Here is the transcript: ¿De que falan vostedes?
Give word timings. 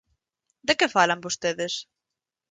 ¿De 0.67 0.73
que 0.79 0.93
falan 0.95 1.23
vostedes? 1.25 1.73